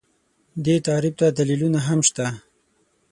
دې 0.65 0.75
تعریف 0.87 1.13
ته 1.19 1.25
دلیلونه 1.37 1.79
هم 1.87 1.99
شته 2.07 2.25